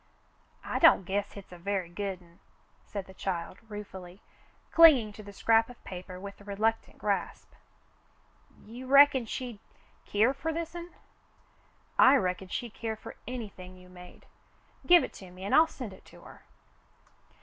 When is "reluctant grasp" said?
6.41-7.51